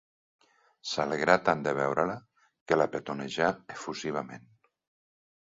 [0.91, 2.15] S'alegrà tant de veure-la
[2.73, 4.51] que la petonejà efusivament.